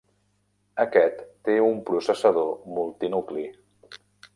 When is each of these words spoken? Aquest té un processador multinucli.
Aquest 0.83 1.21
té 1.49 1.59
un 1.67 1.79
processador 1.93 2.51
multinucli. 2.79 3.51